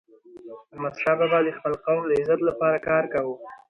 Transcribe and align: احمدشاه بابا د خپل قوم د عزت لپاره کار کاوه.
احمدشاه 0.73 1.15
بابا 1.19 1.39
د 1.43 1.49
خپل 1.57 1.73
قوم 1.85 2.01
د 2.07 2.11
عزت 2.21 2.39
لپاره 2.49 2.77
کار 2.87 3.03
کاوه. 3.13 3.35